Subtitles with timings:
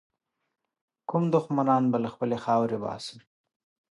[1.09, 3.17] کوم دښمنان به له خپلي خاورې باسم.